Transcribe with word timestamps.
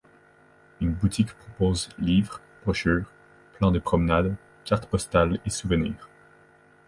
Une 0.79 0.93
boutique 0.93 1.31
propose 1.31 1.89
livres, 1.99 2.41
brochures, 2.63 3.05
plans 3.59 3.69
de 3.69 3.77
promenade, 3.77 4.35
cartes 4.65 4.87
postales 4.87 5.39
et 5.45 5.51
souvenirs. 5.51 6.09